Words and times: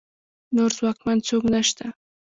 نور 0.57 0.71
ځواکمن 0.77 1.17
څوک 1.27 1.43
نشته 1.53 1.85